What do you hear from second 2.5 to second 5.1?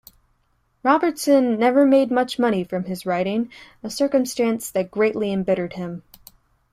from his writing, a circumstance that